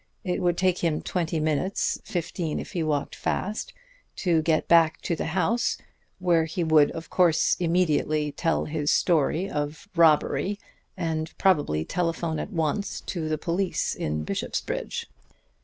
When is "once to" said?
12.49-13.29